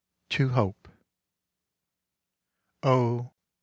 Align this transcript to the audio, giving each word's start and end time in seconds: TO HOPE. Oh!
TO 0.29 0.49
HOPE. 0.49 0.87
Oh! 2.81 3.31